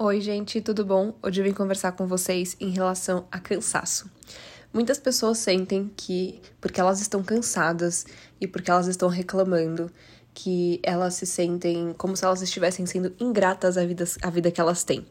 Oi, 0.00 0.20
gente, 0.20 0.60
tudo 0.60 0.84
bom? 0.84 1.12
Hoje 1.20 1.40
eu 1.40 1.44
vim 1.44 1.52
conversar 1.52 1.90
com 1.90 2.06
vocês 2.06 2.56
em 2.60 2.70
relação 2.70 3.26
a 3.32 3.40
cansaço. 3.40 4.08
Muitas 4.72 4.96
pessoas 4.96 5.38
sentem 5.38 5.90
que, 5.96 6.40
porque 6.60 6.80
elas 6.80 7.00
estão 7.00 7.20
cansadas 7.20 8.06
e 8.40 8.46
porque 8.46 8.70
elas 8.70 8.86
estão 8.86 9.08
reclamando, 9.08 9.90
que 10.32 10.78
elas 10.84 11.14
se 11.14 11.26
sentem 11.26 11.92
como 11.98 12.16
se 12.16 12.24
elas 12.24 12.40
estivessem 12.42 12.86
sendo 12.86 13.12
ingratas 13.18 13.76
à 13.76 13.84
vida, 13.84 14.04
à 14.22 14.30
vida 14.30 14.52
que 14.52 14.60
elas 14.60 14.84
têm. 14.84 15.04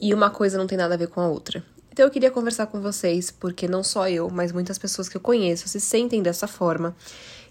E 0.00 0.14
uma 0.14 0.30
coisa 0.30 0.56
não 0.56 0.66
tem 0.66 0.78
nada 0.78 0.94
a 0.94 0.96
ver 0.96 1.08
com 1.08 1.20
a 1.20 1.28
outra. 1.28 1.62
Então 1.92 2.06
eu 2.06 2.10
queria 2.10 2.30
conversar 2.30 2.68
com 2.68 2.80
vocês, 2.80 3.30
porque 3.30 3.68
não 3.68 3.84
só 3.84 4.08
eu, 4.08 4.30
mas 4.30 4.50
muitas 4.50 4.78
pessoas 4.78 5.10
que 5.10 5.16
eu 5.18 5.20
conheço 5.20 5.68
se 5.68 5.78
sentem 5.78 6.22
dessa 6.22 6.46
forma. 6.46 6.96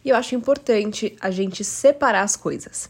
E 0.04 0.09
eu 0.09 0.16
acho 0.16 0.34
importante 0.34 1.16
a 1.21 1.29
gente 1.29 1.63
separar 1.63 2.23
as 2.23 2.36
coisas. 2.36 2.89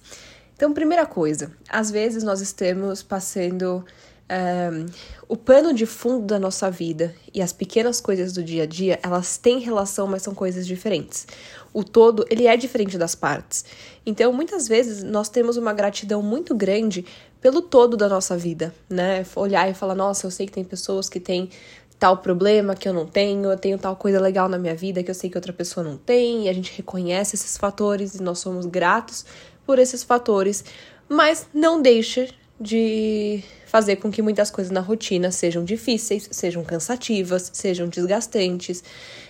Então, 0.62 0.73
primeira 0.73 1.07
coisa, 1.07 1.52
às 1.68 1.89
vezes 1.89 2.21
nós 2.21 2.39
estamos 2.39 3.02
passando 3.02 3.84
um, 4.30 4.86
o 5.28 5.36
pano 5.36 5.74
de 5.74 5.88
fundo 5.88 6.28
da 6.28 6.38
nossa 6.38 6.69
vida 6.69 7.15
e 7.33 7.42
as 7.42 7.52
pequenas 7.52 8.00
coisas 8.00 8.32
do 8.32 8.43
dia 8.43 8.61
a 8.61 8.66
dia, 8.68 9.00
elas 9.02 9.38
têm 9.38 9.57
relação, 9.57 10.05
mas 10.05 10.21
são 10.21 10.36
coisas 10.36 10.68
diferentes. 10.68 11.25
O 11.74 11.83
todo, 11.83 12.28
ele 12.29 12.46
é 12.46 12.55
diferente 12.55 12.96
das 12.96 13.16
partes. 13.16 13.66
Então, 14.05 14.32
muitas 14.32 14.68
vezes 14.68 15.02
nós 15.02 15.29
temos 15.29 15.57
uma 15.57 15.74
gratidão 15.74 16.21
muito 16.21 16.54
grande 16.54 17.07
pelo 17.41 17.64
todo 17.64 17.97
da 17.97 18.07
nossa 18.07 18.38
vida, 18.38 18.71
né? 18.88 19.25
Olhar 19.36 19.68
e 19.68 19.74
falar, 19.74 19.96
nossa, 19.96 20.28
eu 20.28 20.32
sei 20.32 20.46
que 20.46 20.52
tem 20.52 20.64
pessoas 20.64 21.10
que 21.10 21.19
têm 21.19 21.50
tal 21.97 22.18
problema 22.18 22.75
que 22.75 22.88
eu 22.89 22.93
não 22.93 23.05
tenho, 23.05 23.52
eu 23.52 23.57
tenho 23.57 23.78
tal 23.78 23.96
coisa 23.96 24.19
legal 24.19 24.50
na 24.50 24.57
minha 24.57 24.74
vida 24.74 25.04
que 25.04 25.11
eu 25.11 25.14
sei 25.16 25.30
que 25.30 25.38
outra 25.38 25.54
pessoa 25.54 25.83
não 25.83 25.97
tem, 25.97 26.46
e 26.46 26.50
a 26.50 26.54
gente 26.54 26.75
reconhece 26.75 27.36
esses 27.36 27.57
fatores 27.57 28.16
e 28.16 28.24
nós 28.24 28.39
somos 28.39 28.66
gratos 28.66 29.24
por 29.71 29.80
esses 29.80 30.04
fatores, 30.04 30.66
mas 31.07 31.48
não 31.54 31.82
deixa 31.82 32.28
de 32.59 33.42
fazer 33.66 33.95
com 33.95 34.11
que 34.11 34.22
muitas 34.22 34.52
coisas 34.52 34.70
na 34.70 34.81
rotina 34.81 35.31
sejam 35.31 35.64
difíceis, 35.64 36.28
sejam 36.30 36.61
cansativas, 36.61 37.50
sejam 37.53 37.88
desgastantes. 37.88 38.83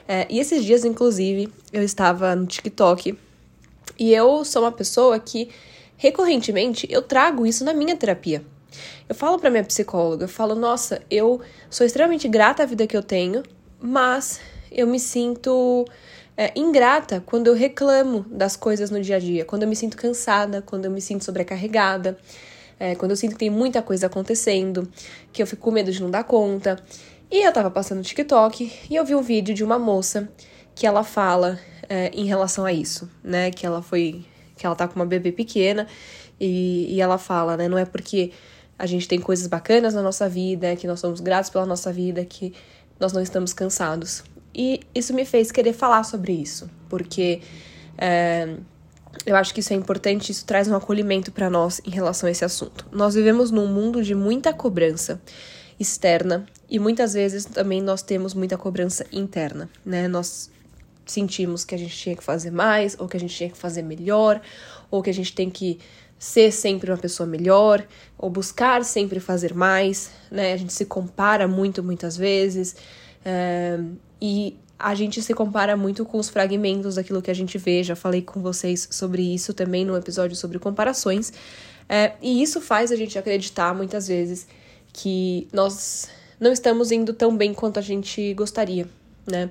É, 0.07 0.25
e 0.31 0.39
esses 0.39 0.65
dias, 0.65 0.83
inclusive, 0.83 1.47
eu 1.71 1.83
estava 1.83 2.35
no 2.35 2.47
TikTok 2.47 3.15
e 3.99 4.13
eu 4.15 4.43
sou 4.43 4.63
uma 4.63 4.71
pessoa 4.71 5.19
que 5.19 5.47
recorrentemente 5.95 6.87
eu 6.89 7.03
trago 7.03 7.45
isso 7.45 7.63
na 7.63 7.71
minha 7.71 7.95
terapia. 7.95 8.43
Eu 9.07 9.13
falo 9.13 9.37
para 9.37 9.51
minha 9.51 9.63
psicóloga, 9.63 10.23
eu 10.23 10.27
falo, 10.27 10.55
nossa, 10.55 11.03
eu 11.07 11.39
sou 11.69 11.85
extremamente 11.85 12.27
grata 12.27 12.63
à 12.63 12.65
vida 12.65 12.87
que 12.87 12.97
eu 12.97 13.03
tenho, 13.03 13.43
mas 13.79 14.41
eu 14.71 14.87
me 14.87 14.99
sinto 14.99 15.85
é, 16.37 16.51
ingrata 16.55 17.21
quando 17.25 17.47
eu 17.47 17.53
reclamo 17.53 18.25
das 18.29 18.55
coisas 18.55 18.89
no 18.89 19.01
dia 19.01 19.17
a 19.17 19.19
dia, 19.19 19.45
quando 19.45 19.63
eu 19.63 19.69
me 19.69 19.75
sinto 19.75 19.97
cansada, 19.97 20.61
quando 20.61 20.85
eu 20.85 20.91
me 20.91 21.01
sinto 21.01 21.23
sobrecarregada, 21.23 22.17
é, 22.79 22.95
quando 22.95 23.11
eu 23.11 23.17
sinto 23.17 23.33
que 23.33 23.39
tem 23.39 23.49
muita 23.49 23.81
coisa 23.81 24.07
acontecendo, 24.07 24.89
que 25.31 25.41
eu 25.41 25.47
fico 25.47 25.61
com 25.61 25.71
medo 25.71 25.91
de 25.91 26.01
não 26.01 26.09
dar 26.09 26.23
conta. 26.23 26.81
E 27.29 27.45
eu 27.45 27.53
tava 27.53 27.69
passando 27.69 27.99
no 27.99 28.03
TikTok 28.03 28.71
e 28.89 28.95
eu 28.95 29.05
vi 29.05 29.15
um 29.15 29.21
vídeo 29.21 29.53
de 29.53 29.63
uma 29.63 29.77
moça 29.77 30.27
que 30.73 30.87
ela 30.87 31.03
fala 31.03 31.59
é, 31.87 32.09
em 32.13 32.25
relação 32.25 32.65
a 32.65 32.73
isso, 32.73 33.09
né? 33.23 33.51
Que 33.51 33.65
ela 33.65 33.81
foi. 33.81 34.25
que 34.57 34.65
ela 34.65 34.75
tá 34.75 34.87
com 34.87 34.95
uma 34.95 35.05
bebê 35.05 35.31
pequena 35.31 35.87
e, 36.39 36.87
e 36.89 36.99
ela 36.99 37.17
fala, 37.17 37.55
né? 37.55 37.67
Não 37.67 37.77
é 37.77 37.85
porque 37.85 38.31
a 38.79 38.87
gente 38.87 39.07
tem 39.07 39.21
coisas 39.21 39.45
bacanas 39.45 39.93
na 39.93 40.01
nossa 40.01 40.27
vida, 40.27 40.75
que 40.75 40.87
nós 40.87 40.99
somos 40.99 41.19
gratos 41.19 41.51
pela 41.51 41.67
nossa 41.67 41.93
vida, 41.93 42.25
que 42.25 42.51
nós 42.99 43.13
não 43.13 43.21
estamos 43.21 43.53
cansados. 43.53 44.23
E 44.53 44.81
isso 44.93 45.13
me 45.13 45.25
fez 45.25 45.51
querer 45.51 45.73
falar 45.73 46.03
sobre 46.03 46.33
isso, 46.33 46.69
porque 46.89 47.41
é, 47.97 48.55
eu 49.25 49.35
acho 49.35 49.53
que 49.53 49.59
isso 49.59 49.73
é 49.73 49.75
importante, 49.75 50.31
isso 50.31 50.45
traz 50.45 50.67
um 50.67 50.75
acolhimento 50.75 51.31
para 51.31 51.49
nós 51.49 51.81
em 51.85 51.89
relação 51.89 52.27
a 52.27 52.31
esse 52.31 52.43
assunto. 52.43 52.85
Nós 52.91 53.15
vivemos 53.15 53.51
num 53.51 53.67
mundo 53.67 54.03
de 54.03 54.15
muita 54.15 54.53
cobrança 54.53 55.21
externa 55.79 56.45
e 56.69 56.79
muitas 56.79 57.13
vezes 57.13 57.45
também 57.45 57.81
nós 57.81 58.01
temos 58.01 58.33
muita 58.33 58.57
cobrança 58.57 59.05
interna, 59.11 59.69
né? 59.85 60.07
Nós 60.07 60.49
sentimos 61.05 61.65
que 61.65 61.75
a 61.75 61.77
gente 61.77 61.95
tinha 61.95 62.15
que 62.15 62.23
fazer 62.23 62.51
mais, 62.51 62.95
ou 62.99 63.07
que 63.07 63.17
a 63.17 63.19
gente 63.19 63.35
tinha 63.35 63.49
que 63.49 63.57
fazer 63.57 63.81
melhor, 63.81 64.41
ou 64.89 65.01
que 65.01 65.09
a 65.09 65.13
gente 65.13 65.33
tem 65.33 65.49
que 65.49 65.79
ser 66.17 66.51
sempre 66.51 66.91
uma 66.91 66.97
pessoa 66.97 67.27
melhor, 67.27 67.85
ou 68.17 68.29
buscar 68.29 68.85
sempre 68.85 69.19
fazer 69.19 69.53
mais, 69.53 70.11
né? 70.29 70.53
A 70.53 70.57
gente 70.57 70.71
se 70.71 70.85
compara 70.85 71.47
muito, 71.47 71.83
muitas 71.83 72.15
vezes. 72.15 72.75
É, 73.25 73.79
e 74.21 74.55
a 74.77 74.95
gente 74.95 75.21
se 75.21 75.33
compara 75.33 75.77
muito 75.77 76.05
com 76.05 76.17
os 76.17 76.29
fragmentos 76.29 76.95
daquilo 76.95 77.21
que 77.21 77.31
a 77.31 77.33
gente 77.33 77.57
vê. 77.57 77.83
Já 77.83 77.95
falei 77.95 78.21
com 78.21 78.41
vocês 78.41 78.87
sobre 78.91 79.21
isso 79.21 79.53
também 79.53 79.85
no 79.85 79.95
episódio 79.95 80.35
sobre 80.35 80.59
comparações. 80.59 81.31
É, 81.87 82.13
e 82.21 82.41
isso 82.41 82.59
faz 82.61 82.91
a 82.91 82.95
gente 82.95 83.17
acreditar 83.17 83.73
muitas 83.75 84.07
vezes 84.07 84.47
que 84.93 85.47
nós 85.53 86.09
não 86.39 86.51
estamos 86.51 86.91
indo 86.91 87.13
tão 87.13 87.35
bem 87.35 87.53
quanto 87.53 87.79
a 87.79 87.81
gente 87.81 88.33
gostaria, 88.33 88.87
né? 89.25 89.49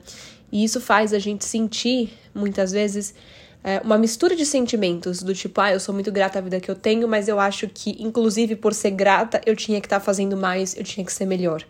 E 0.50 0.64
isso 0.64 0.80
faz 0.80 1.12
a 1.12 1.18
gente 1.18 1.44
sentir 1.44 2.12
muitas 2.34 2.72
vezes 2.72 3.14
é, 3.62 3.78
uma 3.80 3.98
mistura 3.98 4.34
de 4.34 4.46
sentimentos, 4.46 5.22
do 5.22 5.34
tipo, 5.34 5.60
ah, 5.60 5.72
eu 5.72 5.80
sou 5.80 5.94
muito 5.94 6.10
grata 6.10 6.38
à 6.38 6.42
vida 6.42 6.58
que 6.60 6.70
eu 6.70 6.74
tenho, 6.74 7.06
mas 7.06 7.28
eu 7.28 7.38
acho 7.38 7.68
que, 7.68 7.96
inclusive, 8.02 8.56
por 8.56 8.72
ser 8.72 8.90
grata, 8.92 9.40
eu 9.44 9.54
tinha 9.54 9.80
que 9.80 9.86
estar 9.86 9.98
tá 9.98 10.04
fazendo 10.04 10.36
mais, 10.36 10.76
eu 10.76 10.82
tinha 10.82 11.04
que 11.04 11.12
ser 11.12 11.26
melhor, 11.26 11.62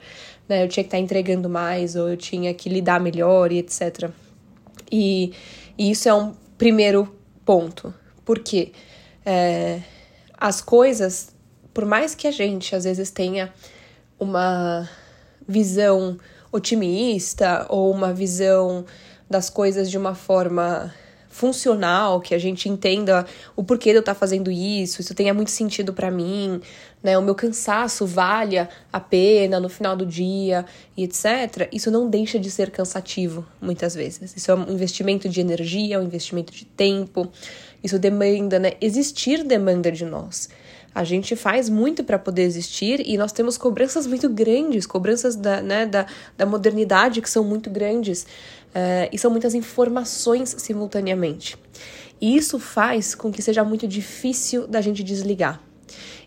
né? 0.49 0.65
Eu 0.65 0.69
tinha 0.69 0.85
que 0.85 0.89
estar 0.89 0.99
tá 0.99 1.03
entregando 1.03 1.49
mais, 1.49 1.97
ou 1.97 2.09
eu 2.09 2.17
tinha 2.17 2.55
que 2.55 2.69
lidar 2.69 3.01
melhor 3.01 3.51
e 3.51 3.59
etc. 3.59 4.11
E, 4.91 5.33
e 5.77 5.91
isso 5.91 6.09
é 6.09 6.15
um 6.15 6.33
primeiro 6.57 7.13
ponto, 7.45 7.93
porque 8.25 8.73
é, 9.27 9.81
as 10.39 10.61
coisas, 10.61 11.35
por 11.75 11.85
mais 11.85 12.15
que 12.15 12.29
a 12.29 12.31
gente 12.31 12.75
às 12.77 12.85
vezes 12.85 13.11
tenha 13.11 13.53
uma 14.19 14.89
visão 15.47 16.17
otimista 16.53 17.67
ou 17.69 17.91
uma 17.91 18.13
visão 18.13 18.85
das 19.29 19.51
coisas 19.51 19.91
de 19.91 19.99
uma 19.99 20.15
forma 20.15 20.93
funcional, 21.41 22.21
que 22.21 22.35
a 22.35 22.39
gente 22.39 22.69
entenda 22.69 23.25
o 23.57 23.65
porquê 23.65 23.91
de 23.93 23.97
eu 23.97 24.01
estar 24.01 24.13
tá 24.13 24.21
fazendo 24.21 24.51
isso, 24.51 25.01
isso 25.01 25.15
tenha 25.15 25.33
muito 25.33 25.51
sentido 25.51 25.91
para 25.95 26.11
mim, 26.11 26.61
né? 27.03 27.17
O 27.17 27.23
meu 27.23 27.35
cansaço 27.35 28.05
valha 28.05 28.69
a 28.93 29.01
pena 29.01 29.59
no 29.59 29.71
final 29.71 29.97
do 29.97 30.05
dia 30.05 30.67
e 30.95 31.03
etc. 31.03 31.67
Isso 31.73 31.91
não 31.91 32.11
deixa 32.11 32.39
de 32.39 32.51
ser 32.51 32.71
cansativo 32.71 33.47
muitas 33.59 33.95
vezes. 33.95 34.37
Isso 34.37 34.51
é 34.51 34.55
um 34.55 34.71
investimento 34.71 35.31
de 35.31 35.41
energia, 35.41 35.99
um 35.99 36.05
investimento 36.05 36.53
de 36.53 36.67
tempo. 36.67 37.27
Isso 37.83 37.99
demanda, 37.99 38.59
né? 38.59 38.73
Existir 38.79 39.43
demanda 39.43 39.91
de 39.91 40.05
nós. 40.05 40.51
A 40.93 41.05
gente 41.05 41.37
faz 41.37 41.69
muito 41.69 42.03
para 42.03 42.19
poder 42.19 42.43
existir 42.43 43.01
e 43.07 43.17
nós 43.17 43.31
temos 43.31 43.57
cobranças 43.57 44.07
muito 44.09 44.29
grandes, 44.29 44.87
cobranças 44.87 45.37
da, 45.37 45.63
né, 45.63 45.87
da, 45.87 46.05
da 46.37 46.45
modernidade 46.45 47.23
que 47.23 47.31
são 47.31 47.45
muito 47.45 47.71
grandes. 47.71 48.27
Uh, 48.71 49.11
e 49.13 49.19
são 49.19 49.31
muitas 49.31 49.55
informações 49.55 50.55
simultaneamente. 50.59 51.57
E 52.21 52.37
isso 52.37 52.59
faz 52.59 53.15
com 53.15 53.33
que 53.33 53.43
seja 53.43 53.65
muito 53.65 53.89
difícil 53.89 54.67
da 54.67 54.81
gente 54.81 55.03
desligar. 55.03 55.61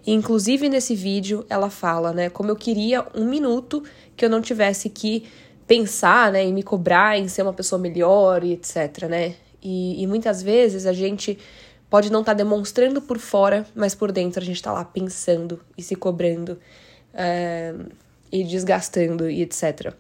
E, 0.06 0.12
inclusive 0.12 0.68
nesse 0.68 0.96
vídeo 0.96 1.46
ela 1.50 1.70
fala, 1.70 2.12
né, 2.12 2.30
como 2.30 2.50
eu 2.50 2.56
queria 2.56 3.06
um 3.16 3.26
minuto 3.26 3.84
que 4.18 4.26
eu 4.26 4.30
não 4.30 4.42
tivesse 4.42 4.90
que 4.90 5.24
pensar, 5.66 6.32
né, 6.32 6.44
em 6.44 6.54
me 6.54 6.64
cobrar, 6.64 7.18
em 7.18 7.28
ser 7.28 7.44
uma 7.44 7.54
pessoa 7.54 7.80
melhor 7.80 8.44
e 8.44 8.52
etc, 8.54 9.04
né? 9.10 9.36
E, 9.62 10.04
e 10.04 10.08
muitas 10.08 10.44
vezes 10.44 10.86
a 10.86 10.92
gente 10.92 11.40
pode 11.90 12.12
não 12.12 12.20
estar 12.20 12.34
tá 12.34 12.38
demonstrando 12.38 13.02
por 13.02 13.18
fora, 13.18 13.66
mas 13.74 13.96
por 13.96 14.12
dentro 14.12 14.42
a 14.42 14.46
gente 14.46 14.58
está 14.58 14.74
lá 14.74 14.84
pensando 14.84 15.62
e 15.78 15.82
se 15.82 15.96
cobrando 15.96 16.60
uh, 17.14 17.92
e 18.32 18.44
desgastando 18.44 19.30
e 19.30 19.42
etc. 19.42 19.94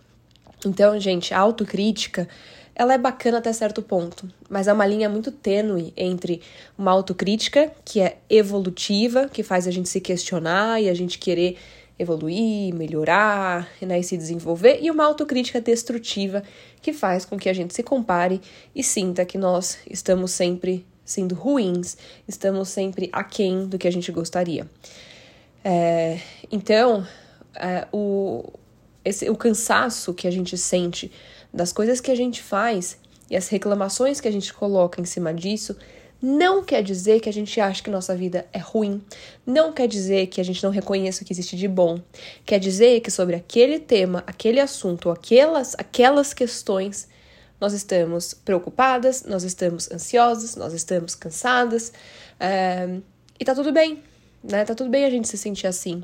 Então, 0.68 1.00
gente, 1.00 1.34
a 1.34 1.40
autocrítica, 1.40 2.28
ela 2.76 2.94
é 2.94 2.98
bacana 2.98 3.38
até 3.38 3.54
certo 3.54 3.82
ponto, 3.82 4.28
mas 4.50 4.68
é 4.68 4.74
uma 4.74 4.86
linha 4.86 5.10
muito 5.10 5.32
tênue 5.32 5.94
entre 5.96 6.42
uma 6.78 6.92
autocrítica 6.92 7.72
que 7.86 8.02
é 8.02 8.18
evolutiva, 8.30 9.30
que 9.32 9.44
faz 9.44 9.68
a 9.68 9.72
gente 9.72 9.90
se 9.90 10.02
questionar 10.02 10.82
e 10.82 10.90
a 10.90 10.94
gente 10.94 11.20
querer 11.20 11.58
evoluir, 11.98 12.74
melhorar, 12.74 13.70
né, 13.82 14.00
e 14.00 14.04
se 14.04 14.18
desenvolver, 14.18 14.80
e 14.82 14.90
uma 14.90 15.06
autocrítica 15.06 15.62
destrutiva 15.62 16.44
que 16.82 16.92
faz 16.92 17.24
com 17.24 17.38
que 17.38 17.48
a 17.48 17.54
gente 17.54 17.74
se 17.74 17.84
compare 17.84 18.42
e 18.76 18.84
sinta 18.84 19.24
que 19.26 19.38
nós 19.38 19.78
estamos 19.90 20.32
sempre 20.32 20.86
sendo 21.06 21.36
ruins, 21.36 21.98
estamos 22.28 22.70
sempre 22.70 23.10
aquém 23.12 23.68
do 23.68 23.78
que 23.78 23.88
a 23.88 23.92
gente 23.92 24.12
gostaria. 24.12 24.68
É, 25.64 26.20
então, 26.52 27.06
é, 27.56 27.88
o, 27.92 28.52
esse, 29.04 29.30
o 29.30 29.36
cansaço 29.36 30.14
que 30.14 30.28
a 30.28 30.32
gente 30.32 30.58
sente 30.58 31.12
das 31.54 31.72
coisas 31.72 32.02
que 32.02 32.12
a 32.12 32.16
gente 32.16 32.42
faz 32.42 32.98
e 33.30 33.36
as 33.36 33.48
reclamações 33.48 34.20
que 34.20 34.28
a 34.28 34.32
gente 34.32 34.54
coloca 34.54 35.02
em 35.02 35.06
cima 35.06 35.34
disso 35.34 35.76
não 36.22 36.64
quer 36.64 36.82
dizer 36.82 37.20
que 37.20 37.28
a 37.28 37.34
gente 37.34 37.60
acha 37.60 37.84
que 37.84 37.90
nossa 37.90 38.16
vida 38.16 38.48
é 38.54 38.58
ruim, 38.58 39.04
não 39.46 39.74
quer 39.74 39.90
dizer 39.90 40.28
que 40.28 40.40
a 40.40 40.44
gente 40.44 40.64
não 40.64 40.72
reconheça 40.72 41.22
o 41.22 41.26
que 41.26 41.34
existe 41.34 41.58
de 41.58 41.68
bom. 41.68 42.00
Quer 42.46 42.60
dizer 42.60 43.02
que 43.02 43.12
sobre 43.12 43.36
aquele 43.36 43.78
tema, 43.78 44.24
aquele 44.26 44.62
assunto, 44.62 45.10
aquelas, 45.10 45.76
aquelas 45.78 46.34
questões, 46.34 47.10
nós 47.60 47.74
estamos 47.74 48.34
preocupadas, 48.34 49.26
nós 49.26 49.44
estamos 49.44 49.92
ansiosas, 49.92 50.56
nós 50.56 50.74
estamos 50.74 51.14
cansadas, 51.14 51.92
é, 52.40 53.00
e 53.38 53.44
tá 53.44 53.54
tudo 53.54 53.74
bem, 53.74 54.02
né? 54.42 54.64
Tá 54.64 54.74
tudo 54.74 54.90
bem 54.90 55.04
a 55.04 55.10
gente 55.10 55.28
se 55.28 55.38
sentir 55.38 55.68
assim. 55.68 56.04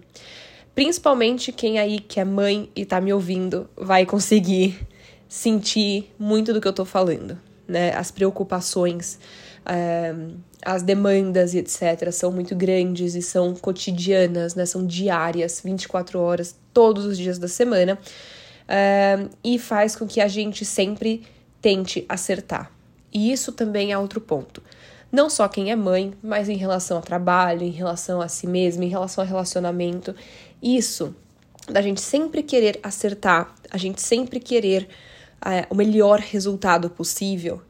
Principalmente 0.80 1.52
quem 1.52 1.78
aí 1.78 2.00
que 2.00 2.22
é 2.22 2.24
mãe 2.24 2.70
e 2.74 2.86
tá 2.86 3.02
me 3.02 3.12
ouvindo 3.12 3.70
vai 3.76 4.06
conseguir 4.06 4.80
sentir 5.28 6.10
muito 6.18 6.54
do 6.54 6.62
que 6.62 6.68
eu 6.70 6.72
tô 6.72 6.86
falando, 6.86 7.38
né? 7.68 7.94
As 7.98 8.12
preocupações, 8.12 9.20
é, 9.66 10.16
as 10.64 10.82
demandas 10.82 11.54
e 11.54 11.58
etc. 11.58 12.10
são 12.14 12.32
muito 12.32 12.56
grandes 12.56 13.14
e 13.14 13.22
são 13.22 13.54
cotidianas, 13.56 14.56
né? 14.56 14.66
São 14.66 14.88
diárias, 14.88 15.62
24 15.62 16.18
horas, 16.18 16.56
todos 16.74 17.04
os 17.04 17.18
dias 17.18 17.38
da 17.38 17.50
semana. 17.50 18.00
É, 18.66 19.28
e 19.44 19.60
faz 19.60 19.98
com 19.98 20.08
que 20.08 20.22
a 20.22 20.30
gente 20.30 20.64
sempre 20.64 21.24
tente 21.62 22.06
acertar. 22.08 22.72
E 23.12 23.34
isso 23.34 23.52
também 23.52 23.92
é 23.92 23.98
outro 23.98 24.22
ponto. 24.22 24.64
Não 25.12 25.30
só 25.30 25.48
quem 25.48 25.72
é 25.72 25.76
mãe, 25.76 26.14
mas 26.22 26.50
em 26.50 26.56
relação 26.56 26.98
ao 26.98 27.04
trabalho, 27.04 27.64
em 27.64 27.72
relação 27.72 28.22
a 28.22 28.28
si 28.28 28.46
mesma, 28.46 28.86
em 28.86 28.90
relação 28.90 29.24
ao 29.24 29.28
relacionamento. 29.28 30.16
Isso, 30.62 31.16
da 31.68 31.82
gente 31.82 32.02
sempre 32.02 32.44
querer 32.44 32.80
acertar, 32.84 33.54
a 33.72 33.78
gente 33.78 34.02
sempre 34.02 34.40
querer 34.40 34.88
é, 35.46 35.66
o 35.70 35.76
melhor 35.76 36.20
resultado 36.20 36.90
possível. 36.90 37.62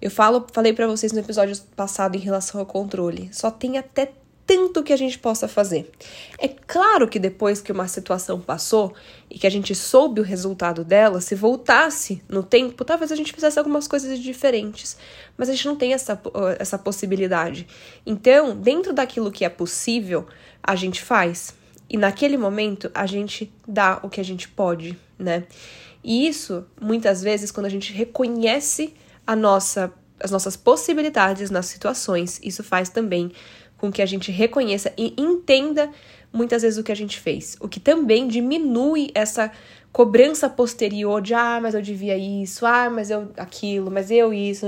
Eu 0.00 0.10
falo, 0.10 0.46
falei 0.52 0.72
para 0.72 0.86
vocês 0.86 1.12
no 1.12 1.20
episódio 1.20 1.56
passado 1.74 2.16
em 2.16 2.20
relação 2.20 2.60
ao 2.60 2.66
controle. 2.66 3.30
Só 3.32 3.50
tem 3.50 3.78
até 3.78 4.12
tanto 4.46 4.82
que 4.82 4.92
a 4.92 4.96
gente 4.96 5.18
possa 5.18 5.48
fazer. 5.48 5.90
É 6.38 6.48
claro 6.48 7.08
que 7.08 7.18
depois 7.18 7.60
que 7.60 7.72
uma 7.72 7.88
situação 7.88 8.40
passou 8.40 8.94
e 9.30 9.38
que 9.38 9.46
a 9.46 9.50
gente 9.50 9.74
soube 9.74 10.20
o 10.20 10.24
resultado 10.24 10.84
dela, 10.84 11.20
se 11.20 11.34
voltasse 11.34 12.22
no 12.28 12.42
tempo, 12.42 12.84
talvez 12.84 13.10
a 13.10 13.16
gente 13.16 13.32
fizesse 13.32 13.58
algumas 13.58 13.88
coisas 13.88 14.18
diferentes. 14.18 14.96
Mas 15.36 15.48
a 15.48 15.52
gente 15.52 15.66
não 15.66 15.76
tem 15.76 15.94
essa, 15.94 16.20
essa 16.58 16.78
possibilidade. 16.78 17.66
Então, 18.04 18.56
dentro 18.56 18.92
daquilo 18.92 19.32
que 19.32 19.44
é 19.44 19.48
possível, 19.48 20.26
a 20.62 20.76
gente 20.76 21.02
faz. 21.02 21.54
E 21.88 21.96
naquele 21.96 22.36
momento, 22.36 22.90
a 22.94 23.06
gente 23.06 23.52
dá 23.66 24.00
o 24.02 24.08
que 24.08 24.20
a 24.20 24.24
gente 24.24 24.48
pode, 24.48 24.98
né? 25.18 25.44
E 26.02 26.26
isso, 26.26 26.66
muitas 26.78 27.22
vezes, 27.22 27.50
quando 27.50 27.66
a 27.66 27.70
gente 27.70 27.92
reconhece 27.92 28.94
a 29.26 29.34
nossa, 29.34 29.90
as 30.20 30.30
nossas 30.30 30.54
possibilidades 30.54 31.50
nas 31.50 31.66
situações, 31.66 32.38
isso 32.42 32.62
faz 32.62 32.90
também 32.90 33.32
com 33.84 33.92
que 33.92 34.02
a 34.02 34.06
gente 34.06 34.30
reconheça 34.32 34.92
e 34.96 35.14
entenda 35.16 35.90
muitas 36.32 36.62
vezes 36.62 36.78
o 36.78 36.82
que 36.82 36.90
a 36.90 36.96
gente 36.96 37.18
fez, 37.18 37.56
o 37.60 37.68
que 37.68 37.78
também 37.78 38.26
diminui 38.26 39.10
essa 39.14 39.50
cobrança 39.92 40.48
posterior 40.48 41.22
de 41.22 41.34
ah, 41.34 41.60
mas 41.62 41.74
eu 41.74 41.80
devia 41.80 42.16
isso, 42.16 42.66
ah, 42.66 42.90
mas 42.90 43.10
eu 43.10 43.30
aquilo, 43.36 43.90
mas 43.90 44.10
eu 44.10 44.32
isso, 44.32 44.66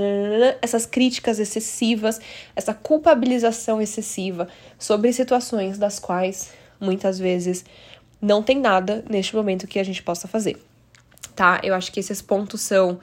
essas 0.61 0.85
críticas 0.85 1.39
excessivas, 1.39 2.21
essa 2.55 2.73
culpabilização 2.73 3.81
excessiva 3.81 4.47
sobre 4.79 5.11
situações 5.11 5.77
das 5.77 5.99
quais 5.99 6.51
muitas 6.79 7.19
vezes 7.19 7.65
não 8.21 8.41
tem 8.41 8.59
nada 8.59 9.03
neste 9.09 9.35
momento 9.35 9.67
que 9.67 9.79
a 9.79 9.83
gente 9.83 10.01
possa 10.01 10.27
fazer 10.27 10.57
tá? 11.37 11.61
Eu 11.63 11.75
acho 11.75 11.91
que 11.91 11.99
esses 11.99 12.21
pontos 12.21 12.61
são 12.61 12.99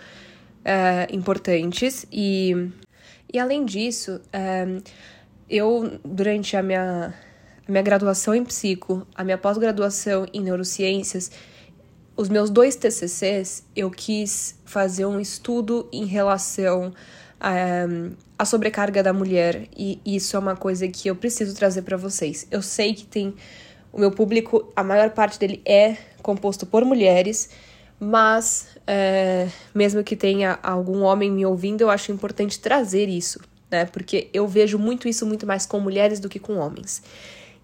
é, 0.64 1.06
importantes 1.12 2.05
e, 2.12 2.69
e 3.32 3.38
além 3.38 3.64
disso, 3.64 4.20
é, 4.32 4.67
eu 5.49 5.99
durante 6.05 6.56
a 6.56 6.62
minha, 6.62 7.14
a 7.67 7.70
minha 7.70 7.82
graduação 7.82 8.35
em 8.35 8.44
psico, 8.44 9.06
a 9.14 9.25
minha 9.25 9.38
pós-graduação 9.38 10.26
em 10.32 10.41
neurociências, 10.41 11.31
os 12.17 12.29
meus 12.29 12.50
dois 12.50 12.76
TCCs, 12.76 13.64
eu 13.75 13.91
quis 13.91 14.58
fazer 14.64 15.06
um 15.06 15.19
estudo 15.19 15.88
em 15.93 16.05
relação 16.05 16.93
é, 17.41 17.87
à 18.38 18.44
sobrecarga 18.44 19.02
da 19.02 19.12
mulher 19.12 19.69
e 19.76 20.00
isso 20.05 20.37
é 20.37 20.38
uma 20.38 20.56
coisa 20.56 20.87
que 20.88 21.08
eu 21.08 21.17
preciso 21.17 21.55
trazer 21.55 21.82
para 21.82 21.96
vocês. 21.96 22.46
Eu 22.50 22.62
sei 22.62 22.94
que 22.94 23.05
tem 23.05 23.35
o 23.93 23.99
meu 23.99 24.11
público, 24.11 24.73
a 24.75 24.82
maior 24.82 25.11
parte 25.11 25.38
dele 25.38 25.61
é 25.64 25.96
composto 26.23 26.67
por 26.67 26.85
mulheres 26.85 27.50
mas 27.99 28.69
é, 28.87 29.49
mesmo 29.75 30.02
que 30.02 30.17
tenha 30.17 30.58
algum 30.62 31.02
homem 31.02 31.31
me 31.31 31.46
ouvindo, 31.46 31.81
eu 31.81 31.91
acho 31.91 32.12
importante 32.12 32.58
trazer 32.61 33.08
isso, 33.08 33.41
né? 33.74 33.84
Porque 33.86 34.28
eu 34.32 34.46
vejo 34.46 34.78
muito 34.78 35.08
isso 35.08 35.26
muito 35.26 35.44
mais 35.44 35.66
com 35.66 35.80
mulheres 35.80 36.20
do 36.20 36.28
que 36.28 36.38
com 36.38 36.56
homens. 36.56 37.02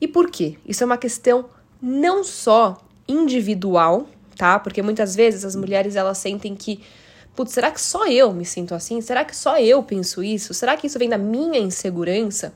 E 0.01 0.09
por 0.09 0.29
quê? 0.29 0.57
Isso 0.67 0.83
é 0.83 0.87
uma 0.87 0.99
questão 0.99 1.47
não 1.81 2.25
só 2.25 2.77
individual, 3.07 4.09
tá? 4.37 4.59
Porque 4.59 4.83
muitas 4.83 5.15
vezes 5.15 5.45
as 5.45 5.55
mulheres 5.55 5.95
elas 5.95 6.19
sentem 6.19 6.57
que, 6.57 6.81
putz, 7.37 7.53
será 7.53 7.71
que 7.71 7.81
só 7.81 8.09
eu 8.09 8.33
me 8.33 8.45
sinto 8.45 8.75
assim? 8.75 9.01
Será 9.01 9.25
que 9.25 9.37
só 9.37 9.59
eu 9.59 9.83
penso 9.85 10.23
isso? 10.23 10.53
Será 10.53 10.77
que 10.77 10.89
isso 10.89 10.99
vem 10.99 11.09
da 11.09 11.19
minha 11.19 11.61
insegurança? 11.61 12.53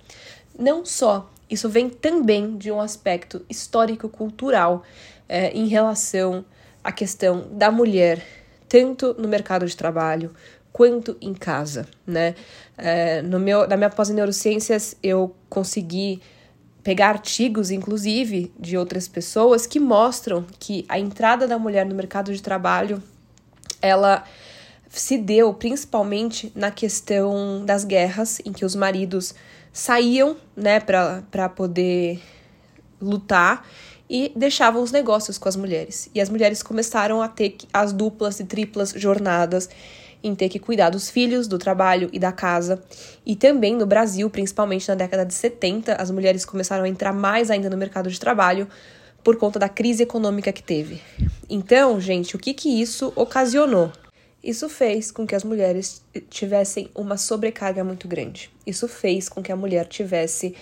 Não 0.59 0.85
só. 0.85 1.31
Isso 1.49 1.69
vem 1.69 1.89
também 1.89 2.57
de 2.57 2.73
um 2.73 2.81
aspecto 2.81 3.45
histórico-cultural 3.49 4.83
é, 5.29 5.53
em 5.53 5.69
relação 5.69 6.45
a 6.83 6.91
questão 6.91 7.47
da 7.53 7.71
mulher, 7.71 8.27
tanto 8.69 9.15
no 9.17 9.29
mercado 9.29 9.65
de 9.65 9.77
trabalho 9.77 10.35
quanto 10.75 11.17
em 11.21 11.33
casa, 11.33 11.87
né? 12.05 12.35
É, 12.77 13.23
no 13.23 13.39
meu, 13.39 13.65
na 13.69 13.77
minha 13.77 13.89
pós 13.89 14.09
neurociências, 14.09 14.97
eu 15.01 15.33
consegui 15.49 16.21
pegar 16.83 17.11
artigos, 17.11 17.71
inclusive, 17.71 18.53
de 18.59 18.77
outras 18.77 19.07
pessoas 19.07 19.69
que 19.69 19.79
mostram 19.79 20.45
que 20.59 20.85
a 20.89 20.99
entrada 20.99 21.47
da 21.47 21.61
mulher 21.61 21.87
no 21.87 21.95
mercado 21.95 22.35
de 22.35 22.43
trabalho, 22.43 23.01
ela 23.81 24.25
se 24.89 25.17
deu 25.17 25.55
principalmente 25.55 26.51
na 26.57 26.73
questão 26.73 27.65
das 27.65 27.85
guerras, 27.85 28.41
em 28.45 28.53
que 28.53 28.65
os 28.65 28.75
maridos 28.75 29.33
saíam, 29.73 30.37
né, 30.57 30.81
para 30.81 31.49
poder 31.51 32.21
lutar 33.01 33.65
e 34.11 34.33
deixavam 34.35 34.83
os 34.83 34.91
negócios 34.91 35.39
com 35.39 35.49
as 35.49 35.55
mulheres. 35.55 36.11
E 36.13 36.21
as 36.21 36.29
mulheres 36.29 36.65
começaram 36.65 37.23
a 37.23 37.29
ter 37.29 37.59
as 37.73 37.93
duplas 37.93 38.41
e 38.41 38.45
triplas 38.45 38.91
jornadas 38.91 39.69
em 40.25 40.35
ter 40.35 40.49
que 40.49 40.59
cuidar 40.59 40.89
dos 40.89 41.11
filhos, 41.11 41.47
do 41.47 41.59
trabalho 41.59 42.09
e 42.13 42.19
da 42.19 42.33
casa. 42.33 42.83
E 43.27 43.37
também 43.37 43.77
no 43.77 43.85
Brasil, 43.85 44.29
principalmente 44.31 44.89
na 44.89 44.95
década 44.95 45.25
de 45.25 45.35
70, 45.35 45.95
as 45.95 46.11
mulheres 46.11 46.47
começaram 46.47 46.85
a 46.85 46.89
entrar 46.89 47.13
mais 47.13 47.51
ainda 47.51 47.69
no 47.69 47.77
mercado 47.77 48.11
de 48.11 48.19
trabalho 48.19 48.67
por 49.23 49.37
conta 49.37 49.59
da 49.59 49.69
crise 49.69 50.03
econômica 50.03 50.51
que 50.53 50.63
teve. 50.63 51.01
Então, 51.49 52.01
gente, 52.01 52.35
o 52.35 52.39
que 52.39 52.55
que 52.55 52.81
isso 52.81 53.13
ocasionou? 53.15 53.93
Isso 54.43 54.69
fez 54.69 55.11
com 55.11 55.27
que 55.27 55.35
as 55.35 55.45
mulheres 55.45 56.03
tivessem 56.29 56.91
uma 56.95 57.17
sobrecarga 57.17 57.85
muito 57.85 58.09
grande. 58.09 58.51
Isso 58.67 58.89
fez 58.89 59.29
com 59.29 59.43
que 59.43 59.53
a 59.53 59.57
mulher 59.57 59.87
tivesse 59.87 60.55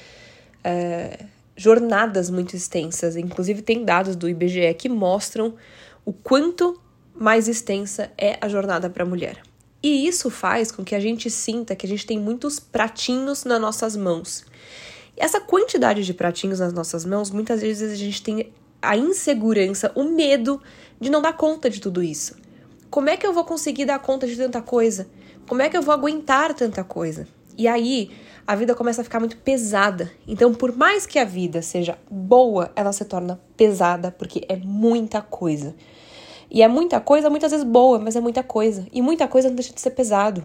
é, 0.63 1.19
jornadas 1.57 2.31
muito 2.31 2.55
extensas. 2.55 3.17
Inclusive, 3.17 3.63
tem 3.63 3.85
dados 3.85 4.17
do 4.17 4.29
IBGE 4.29 4.75
que 4.75 4.89
mostram 4.89 5.55
o 6.05 6.13
quanto 6.13 6.81
mais 7.15 7.49
extensa 7.49 8.11
é 8.17 8.39
a 8.41 8.49
jornada 8.49 8.89
para 8.89 9.03
a 9.03 9.07
mulher. 9.07 9.43
E 9.83 10.07
isso 10.07 10.31
faz 10.31 10.71
com 10.71 10.85
que 10.85 10.95
a 10.95 11.01
gente 11.01 11.29
sinta 11.29 11.75
que 11.75 11.85
a 11.85 11.89
gente 11.89 12.07
tem 12.07 12.19
muitos 12.19 12.61
pratinhos 12.61 13.45
nas 13.45 13.61
nossas 13.61 13.97
mãos. 13.97 14.45
E 15.17 15.23
essa 15.23 15.41
quantidade 15.41 16.05
de 16.05 16.15
pratinhos 16.15 16.61
nas 16.61 16.73
nossas 16.73 17.05
mãos, 17.05 17.31
muitas 17.31 17.61
vezes 17.61 17.93
a 17.93 17.97
gente 17.97 18.23
tem 18.23 18.53
a 18.81 18.97
insegurança, 18.97 19.91
o 19.95 20.05
medo 20.05 20.61
de 21.01 21.11
não 21.11 21.21
dar 21.21 21.33
conta 21.33 21.69
de 21.69 21.81
tudo 21.81 22.03
isso. 22.03 22.37
Como 22.91 23.09
é 23.09 23.17
que 23.17 23.27
eu 23.27 23.33
vou 23.33 23.45
conseguir 23.45 23.85
dar 23.85 23.99
conta 23.99 24.27
de 24.27 24.37
tanta 24.37 24.63
coisa? 24.63 25.09
Como 25.49 25.63
é 25.63 25.69
que 25.69 25.77
eu 25.77 25.83
vou 25.83 25.95
aguentar 25.95 26.55
tanta 26.55 26.85
coisa? 26.85 27.27
E 27.57 27.67
aí, 27.69 28.11
a 28.47 28.55
vida 28.55 28.75
começa 28.75 29.01
a 29.01 29.05
ficar 29.05 29.21
muito 29.21 29.37
pesada. 29.37 30.11
Então, 30.27 30.53
por 30.55 30.77
mais 30.77 31.07
que 31.07 31.19
a 31.19 31.25
vida 31.25 31.63
seja 31.63 31.99
boa, 32.11 32.73
ela 32.75 32.93
se 32.93 33.05
torna 33.05 33.41
pesada 33.57 34.11
porque 34.11 34.45
é 34.49 34.57
muita 34.57 35.21
coisa. 35.21 35.75
E 36.55 36.61
é 36.61 36.69
muita 36.69 37.01
coisa, 37.01 37.31
muitas 37.31 37.51
vezes 37.51 37.65
boa, 37.65 37.99
mas 37.99 38.15
é 38.15 38.21
muita 38.21 38.43
coisa. 38.43 38.87
E 38.93 39.01
muita 39.01 39.27
coisa 39.27 39.49
não 39.49 39.57
deixa 39.57 39.73
de 39.73 39.81
ser 39.81 39.93
pesado. 39.93 40.45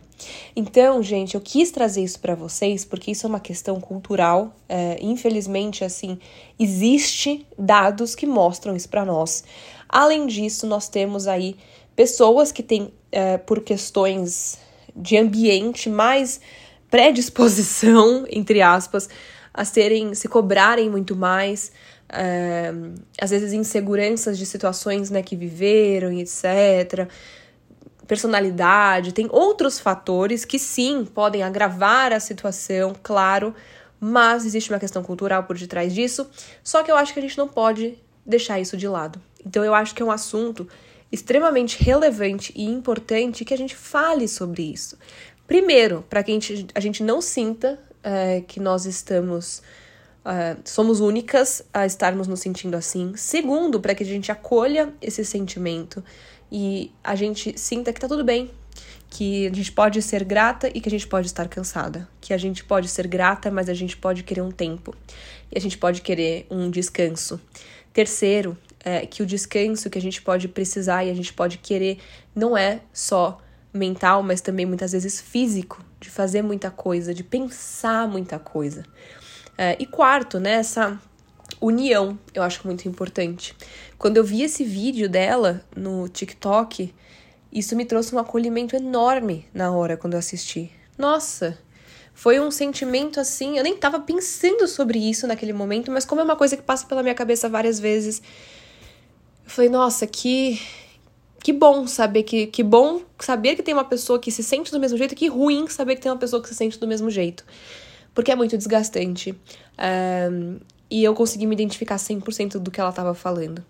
Então, 0.56 1.04
gente, 1.04 1.36
eu 1.36 1.42
quis 1.42 1.70
trazer 1.70 2.02
isso 2.02 2.18
para 2.22 2.34
vocês 2.34 2.86
porque 2.86 3.12
isso 3.12 3.26
é 3.26 3.30
uma 3.30 3.42
questão 3.42 3.82
cultural. 3.82 4.56
É, 4.70 4.98
infelizmente, 5.02 5.84
assim, 5.84 6.18
existe 6.58 7.46
dados 7.60 8.16
que 8.16 8.26
mostram 8.26 8.74
isso 8.74 8.88
para 8.88 9.04
nós. 9.04 9.44
Além 9.90 10.28
disso, 10.28 10.66
nós 10.66 10.88
temos 10.88 11.28
aí 11.28 11.58
pessoas 11.94 12.54
que 12.54 12.64
têm, 12.64 12.90
é, 13.12 13.38
por 13.38 13.60
questões 13.60 14.58
de 14.96 15.18
ambiente, 15.18 15.90
mais 15.90 16.40
predisposição, 16.90 18.26
entre 18.32 18.62
aspas, 18.62 19.10
a 19.54 19.66
serem, 19.66 20.14
se 20.14 20.30
cobrarem 20.30 20.90
muito 20.90 21.18
mais, 21.18 21.70
é, 22.10 22.72
às 23.20 23.30
vezes 23.30 23.54
inseguranças 23.54 24.38
de 24.38 24.46
situações 24.46 25.10
né, 25.10 25.22
que 25.22 25.36
viveram 25.36 26.12
e 26.12 26.22
etc. 26.22 27.10
Personalidade, 28.08 29.14
tem 29.14 29.28
outros 29.30 29.80
fatores 29.80 30.46
que 30.46 30.58
sim 30.58 31.06
podem 31.06 31.44
agravar 31.44 32.14
a 32.14 32.20
situação, 32.20 32.96
claro, 33.04 33.54
mas 34.00 34.46
existe 34.46 34.72
uma 34.72 34.80
questão 34.80 35.04
cultural 35.04 35.44
por 35.44 35.58
detrás 35.58 35.94
disso. 35.94 36.30
Só 36.64 36.84
que 36.84 36.92
eu 36.92 36.96
acho 36.96 37.14
que 37.14 37.20
a 37.20 37.22
gente 37.22 37.38
não 37.38 37.48
pode 37.48 37.98
deixar 38.26 38.60
isso 38.60 38.78
de 38.78 38.88
lado. 38.88 39.22
Então 39.46 39.64
eu 39.64 39.74
acho 39.74 39.94
que 39.94 40.02
é 40.02 40.06
um 40.06 40.12
assunto 40.12 40.68
extremamente 41.12 41.82
relevante 41.82 42.54
e 42.56 42.66
importante 42.66 43.46
que 43.46 43.54
a 43.54 43.58
gente 43.58 43.76
fale 43.76 44.28
sobre 44.28 44.64
isso. 44.64 44.98
Primeiro, 45.46 46.06
para 46.10 46.22
que 46.24 46.32
a 46.32 46.34
gente, 46.34 46.68
a 46.76 46.80
gente 46.80 47.02
não 47.02 47.22
sinta 47.22 47.80
é, 48.04 48.42
que 48.42 48.60
nós 48.60 48.86
estamos 48.86 49.62
uh, 50.28 50.62
somos 50.66 51.00
únicas 51.00 51.64
a 51.74 51.86
estarmos 51.86 52.28
nos 52.28 52.42
sentindo 52.42 52.76
assim. 52.76 53.14
Segundo, 53.16 53.80
para 53.80 53.96
que 53.96 54.04
a 54.04 54.06
gente 54.06 54.32
acolha 54.32 54.94
esse 55.02 55.24
sentimento 55.24 56.04
e 56.52 56.92
a 57.04 57.16
gente 57.16 57.58
sinta 57.58 57.94
que 57.94 58.00
tá 58.00 58.08
tudo 58.08 58.24
bem, 58.24 58.52
que 59.10 59.48
a 59.48 59.54
gente 59.54 59.72
pode 59.72 60.02
ser 60.02 60.24
grata 60.26 60.70
e 60.74 60.82
que 60.82 60.90
a 60.90 60.92
gente 60.92 61.08
pode 61.08 61.28
estar 61.28 61.48
cansada, 61.48 62.08
que 62.20 62.34
a 62.34 62.38
gente 62.38 62.64
pode 62.64 62.90
ser 62.90 63.08
grata, 63.08 63.50
mas 63.50 63.70
a 63.70 63.74
gente 63.74 63.96
pode 63.96 64.24
querer 64.24 64.42
um 64.42 64.52
tempo 64.52 64.94
e 65.52 65.58
a 65.58 65.62
gente 65.62 65.78
pode 65.78 66.02
querer 66.02 66.46
um 66.52 66.70
descanso. 66.70 67.40
Terceiro, 67.94 68.58
é 68.84 69.06
que 69.06 69.24
o 69.24 69.26
descanso 69.26 69.90
que 69.90 69.98
a 69.98 70.02
gente 70.02 70.22
pode 70.22 70.48
precisar 70.48 71.04
e 71.04 71.10
a 71.10 71.14
gente 71.14 71.34
pode 71.34 71.58
querer 71.58 71.98
não 72.36 72.58
é 72.58 72.82
só 72.94 73.40
mental, 73.74 74.22
mas 74.24 74.42
também 74.42 74.66
muitas 74.66 74.92
vezes 74.92 75.20
físico, 75.20 75.84
de 76.00 76.10
fazer 76.10 76.42
muita 76.42 76.70
coisa, 76.70 77.14
de 77.14 77.24
pensar 77.24 78.08
muita 78.08 78.38
coisa. 78.38 78.84
É, 79.58 79.76
e 79.80 79.86
quarto, 79.88 80.40
né, 80.40 80.54
essa 80.54 81.00
união, 81.60 82.18
eu 82.34 82.44
acho 82.44 82.66
muito 82.66 82.88
importante. 82.88 83.56
Quando 83.98 84.18
eu 84.18 84.24
vi 84.24 84.44
esse 84.44 84.64
vídeo 84.64 85.10
dela 85.10 85.66
no 85.76 86.08
TikTok, 86.08 86.94
isso 87.52 87.76
me 87.76 87.86
trouxe 87.86 88.14
um 88.14 88.20
acolhimento 88.20 88.76
enorme 88.76 89.46
na 89.54 89.72
hora 89.72 89.98
quando 89.98 90.14
eu 90.14 90.20
assisti. 90.20 90.72
Nossa, 90.98 91.58
foi 92.14 92.40
um 92.40 92.52
sentimento 92.52 93.20
assim, 93.20 93.58
eu 93.58 93.64
nem 93.64 93.76
tava 93.76 94.00
pensando 94.00 94.68
sobre 94.68 95.00
isso 95.00 95.26
naquele 95.26 95.54
momento, 95.54 95.92
mas 95.92 96.06
como 96.06 96.22
é 96.22 96.24
uma 96.24 96.36
coisa 96.36 96.56
que 96.56 96.64
passa 96.64 96.86
pela 96.86 97.02
minha 97.02 97.16
cabeça 97.16 97.50
várias 97.50 97.80
vezes, 97.80 98.22
eu 99.44 99.50
falei, 99.50 99.70
nossa, 99.70 100.06
que 100.06 100.62
que 101.44 101.54
bom 101.54 101.88
saber 101.88 102.24
que 102.24 102.48
que 102.48 102.62
bom 102.62 103.02
saber 103.20 103.56
que 103.56 103.64
tem 103.64 103.74
uma 103.74 103.86
pessoa 103.86 104.20
que 104.20 104.32
se 104.32 104.44
sente 104.44 104.70
do 104.72 104.80
mesmo 104.80 104.98
jeito, 104.98 105.16
que 105.16 105.28
ruim 105.28 105.68
saber 105.68 105.96
que 105.96 106.02
tem 106.02 106.12
uma 106.12 106.18
pessoa 106.18 106.42
que 106.42 106.50
se 106.50 106.56
sente 106.56 106.78
do 106.78 106.88
mesmo 106.88 107.10
jeito 107.10 107.46
porque 108.18 108.32
é 108.32 108.36
muito 108.36 108.58
desgastante. 108.58 109.40
Um, 110.32 110.58
e 110.90 111.04
eu 111.04 111.14
consegui 111.14 111.46
me 111.46 111.54
identificar 111.54 111.98
100% 111.98 112.54
do 112.58 112.72
que 112.72 112.82
ela 112.82 112.90
estava 112.90 113.14
falando. 113.14 113.64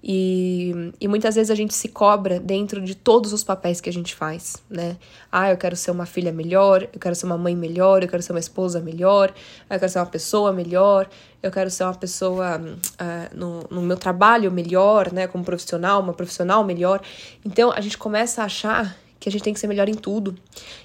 E, 0.00 0.92
e 1.00 1.08
muitas 1.08 1.34
vezes 1.34 1.50
a 1.50 1.56
gente 1.56 1.74
se 1.74 1.88
cobra 1.88 2.38
dentro 2.38 2.80
de 2.80 2.94
todos 2.94 3.32
os 3.32 3.42
papéis 3.42 3.80
que 3.80 3.90
a 3.90 3.92
gente 3.92 4.14
faz, 4.14 4.62
né? 4.70 4.96
Ah, 5.30 5.50
eu 5.50 5.56
quero 5.56 5.74
ser 5.74 5.90
uma 5.90 6.06
filha 6.06 6.30
melhor, 6.30 6.84
eu 6.84 7.00
quero 7.00 7.16
ser 7.16 7.26
uma 7.26 7.36
mãe 7.36 7.56
melhor, 7.56 8.04
eu 8.04 8.08
quero 8.08 8.22
ser 8.22 8.32
uma 8.32 8.38
esposa 8.38 8.78
melhor, 8.78 9.34
eu 9.68 9.76
quero 9.80 9.90
ser 9.90 9.98
uma 9.98 10.06
pessoa 10.06 10.52
melhor, 10.52 11.10
eu 11.42 11.50
quero 11.50 11.68
ser 11.68 11.82
uma 11.82 11.94
pessoa 11.94 12.60
uh, 12.60 13.36
no, 13.36 13.64
no 13.68 13.82
meu 13.82 13.96
trabalho 13.96 14.52
melhor, 14.52 15.12
né? 15.12 15.26
Como 15.26 15.42
profissional, 15.42 16.00
uma 16.00 16.14
profissional 16.14 16.62
melhor. 16.62 17.02
Então 17.44 17.72
a 17.72 17.80
gente 17.80 17.98
começa 17.98 18.40
a 18.40 18.44
achar 18.44 18.96
que 19.20 19.28
a 19.28 19.32
gente 19.32 19.42
tem 19.42 19.52
que 19.52 19.60
ser 19.60 19.66
melhor 19.66 19.88
em 19.88 19.94
tudo. 19.94 20.34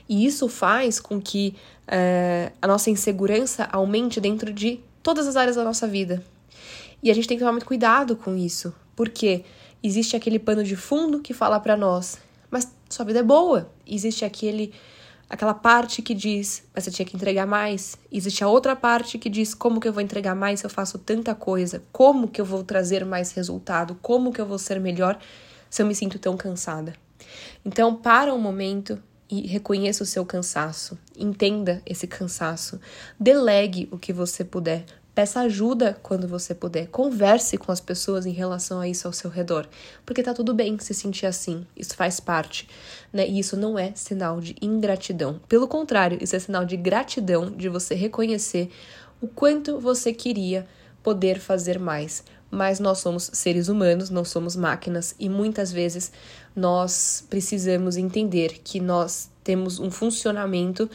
E 0.08 0.25
isso 0.25 0.50
faz 0.50 1.00
com 1.00 1.20
que 1.22 1.56
é, 1.88 2.51
a 2.62 2.68
nossa 2.68 2.89
insegurança 2.89 3.68
aumente 3.72 4.20
dentro 4.20 4.51
de 4.54 4.82
todas 5.01 5.25
as 5.25 5.38
áreas 5.38 5.56
da 5.56 5.63
nossa 5.63 5.88
vida. 5.88 6.24
E 7.01 7.10
a 7.10 7.13
gente 7.13 7.27
tem 7.27 7.38
que 7.38 7.42
tomar 7.42 7.54
muito 7.54 7.65
cuidado 7.65 8.15
com 8.15 8.36
isso, 8.36 8.74
porque 8.96 9.46
existe 9.82 10.15
aquele 10.15 10.38
pano 10.38 10.63
de 10.63 10.75
fundo 10.75 11.22
que 11.22 11.34
fala 11.34 11.60
para 11.60 11.77
nós, 11.77 12.18
mas 12.51 12.72
sua 12.89 13.06
vida 13.06 13.20
é 13.20 13.24
boa. 13.24 13.72
Existe 13.88 14.25
aquele 14.25 14.74
aquela 15.30 15.54
parte 15.54 16.01
que 16.01 16.13
diz, 16.13 16.63
mas 16.74 16.84
você 16.84 16.92
tinha 16.92 17.06
que 17.06 17.15
entregar 17.15 17.48
mais. 17.48 17.98
Existe 18.12 18.44
a 18.44 18.48
outra 18.48 18.75
parte 18.75 19.18
que 19.18 19.30
diz, 19.30 19.54
como 19.54 19.80
que 19.80 19.88
eu 19.88 19.94
vou 19.94 20.01
entregar 20.01 20.36
mais 20.36 20.60
se 20.60 20.65
eu 20.65 20.70
faço 20.70 21.00
tanta 21.00 21.34
coisa? 21.34 21.84
Como 21.92 22.27
que 22.27 22.39
eu 22.39 22.46
vou 22.46 22.63
trazer 22.63 23.04
mais 23.06 23.32
resultado? 23.32 23.98
Como 24.01 24.32
que 24.32 24.39
eu 24.39 24.46
vou 24.46 24.60
ser 24.60 24.80
melhor 24.80 25.18
se 25.70 25.82
eu 25.82 25.86
me 25.86 25.96
sinto 25.96 26.20
tão 26.20 26.38
cansada? 26.38 26.94
Então, 27.63 27.96
para 27.96 28.34
um 28.34 28.39
momento 28.39 29.01
e 29.30 29.48
reconheça 29.48 30.04
o 30.04 30.06
seu 30.06 30.25
cansaço. 30.25 30.98
Entenda 31.18 31.82
esse 31.86 32.08
cansaço. 32.08 32.80
Delegue 33.20 33.88
o 33.92 33.98
que 33.98 34.13
você 34.13 34.44
puder. 34.44 34.86
Peça 35.15 35.39
ajuda 35.39 35.98
quando 36.04 36.27
você 36.27 36.54
puder. 36.54 36.88
Converse 36.88 37.58
com 37.58 37.72
as 37.72 37.80
pessoas 37.80 38.25
em 38.25 38.34
relação 38.34 38.82
a 38.82 38.88
isso 38.88 39.08
ao 39.08 39.13
seu 39.13 39.30
redor. 39.30 39.68
Porque 40.06 40.22
tá 40.22 40.34
tudo 40.34 40.54
bem 40.54 40.77
se 40.77 40.94
sentir 40.94 41.25
assim. 41.25 41.65
Isso 41.75 41.96
faz 41.96 42.20
parte. 42.20 42.68
Né? 43.13 43.27
E 43.27 43.39
isso 43.39 43.56
não 43.56 43.80
é 43.80 43.94
sinal 43.96 44.42
de 44.42 44.56
ingratidão. 44.62 45.39
Pelo 45.48 45.68
contrário, 45.68 46.18
isso 46.22 46.36
é 46.36 46.39
sinal 46.39 46.65
de 46.65 46.75
gratidão, 46.75 47.50
de 47.50 47.70
você 47.70 47.96
reconhecer 47.96 48.70
o 49.22 49.27
quanto 49.27 49.80
você 49.80 50.12
queria 50.12 50.68
poder 51.01 51.39
fazer 51.39 51.80
mais 51.80 52.24
mas 52.50 52.80
nós 52.80 53.00
somos 53.00 53.30
seres 53.34 53.68
humanos, 53.68 54.10
não 54.10 54.24
somos 54.24 54.56
máquinas 54.56 55.16
e 55.20 55.28
muitas 55.28 55.72
vezes 55.72 56.12
nós 56.56 57.25
precisamos 57.30 57.98
entender 57.98 58.60
que 58.64 58.80
nós 58.80 59.30
temos 59.44 59.80
um 59.80 59.92
funcionamento 59.92 60.90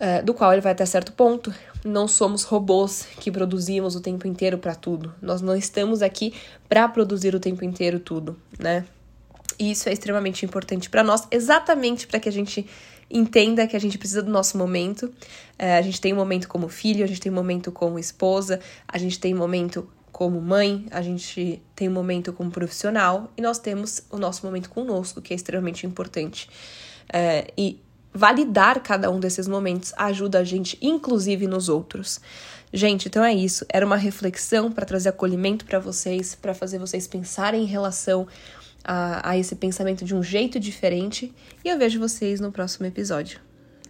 uh, 0.00 0.24
do 0.24 0.32
qual 0.34 0.52
ele 0.52 0.62
vai 0.62 0.72
até 0.72 0.86
certo 0.86 1.12
ponto. 1.12 1.52
Não 1.84 2.08
somos 2.08 2.42
robôs 2.42 3.06
que 3.20 3.30
produzimos 3.30 3.94
o 3.94 4.00
tempo 4.00 4.26
inteiro 4.26 4.58
para 4.58 4.74
tudo. 4.74 5.14
Nós 5.20 5.40
não 5.40 5.56
estamos 5.56 6.02
aqui 6.02 6.34
para 6.68 6.88
produzir 6.88 7.34
o 7.34 7.40
tempo 7.40 7.64
inteiro 7.64 8.00
tudo, 8.00 8.36
né? 8.58 8.84
E 9.58 9.70
isso 9.70 9.88
é 9.88 9.92
extremamente 9.92 10.44
importante 10.44 10.90
para 10.90 11.02
nós, 11.02 11.26
exatamente 11.30 12.06
para 12.06 12.20
que 12.20 12.28
a 12.28 12.32
gente 12.32 12.66
entenda 13.08 13.66
que 13.66 13.76
a 13.76 13.78
gente 13.78 13.96
precisa 13.96 14.22
do 14.22 14.30
nosso 14.30 14.58
momento. 14.58 15.06
Uh, 15.06 15.78
a 15.78 15.82
gente 15.82 16.00
tem 16.00 16.12
um 16.12 16.16
momento 16.16 16.48
como 16.48 16.68
filho, 16.68 17.04
a 17.04 17.06
gente 17.06 17.20
tem 17.20 17.30
um 17.30 17.34
momento 17.34 17.70
como 17.70 17.98
esposa, 17.98 18.60
a 18.88 18.98
gente 18.98 19.18
tem 19.18 19.34
um 19.34 19.38
momento 19.38 19.88
como 20.16 20.40
mãe, 20.40 20.86
a 20.90 21.02
gente 21.02 21.62
tem 21.74 21.90
um 21.90 21.92
momento 21.92 22.32
como 22.32 22.50
profissional 22.50 23.30
e 23.36 23.42
nós 23.42 23.58
temos 23.58 24.02
o 24.10 24.16
nosso 24.16 24.46
momento 24.46 24.70
conosco, 24.70 25.20
que 25.20 25.34
é 25.34 25.36
extremamente 25.36 25.86
importante. 25.86 26.48
É, 27.12 27.52
e 27.54 27.78
validar 28.14 28.80
cada 28.82 29.10
um 29.10 29.20
desses 29.20 29.46
momentos 29.46 29.92
ajuda 29.94 30.38
a 30.38 30.42
gente, 30.42 30.78
inclusive 30.80 31.46
nos 31.46 31.68
outros. 31.68 32.18
Gente, 32.72 33.08
então 33.08 33.22
é 33.22 33.34
isso. 33.34 33.66
Era 33.68 33.84
uma 33.84 33.96
reflexão 33.96 34.72
para 34.72 34.86
trazer 34.86 35.10
acolhimento 35.10 35.66
para 35.66 35.78
vocês, 35.78 36.34
para 36.34 36.54
fazer 36.54 36.78
vocês 36.78 37.06
pensarem 37.06 37.64
em 37.64 37.66
relação 37.66 38.26
a, 38.82 39.32
a 39.32 39.36
esse 39.36 39.54
pensamento 39.54 40.02
de 40.02 40.14
um 40.14 40.22
jeito 40.22 40.58
diferente. 40.58 41.30
E 41.62 41.68
eu 41.68 41.76
vejo 41.76 42.00
vocês 42.00 42.40
no 42.40 42.50
próximo 42.50 42.86
episódio. 42.86 43.38